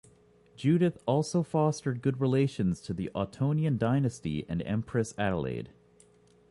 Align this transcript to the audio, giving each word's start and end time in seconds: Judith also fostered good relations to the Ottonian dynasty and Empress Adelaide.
Judith 0.55 0.97
also 1.05 1.43
fostered 1.43 2.01
good 2.01 2.19
relations 2.19 2.81
to 2.81 2.91
the 2.91 3.11
Ottonian 3.13 3.77
dynasty 3.77 4.47
and 4.49 4.63
Empress 4.63 5.13
Adelaide. 5.15 5.69